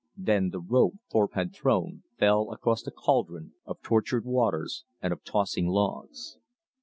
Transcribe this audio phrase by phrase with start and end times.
[0.17, 5.23] Then the rope Thorpe had thrown fell across a caldron of tortured waters and of
[5.23, 6.39] tossing logs.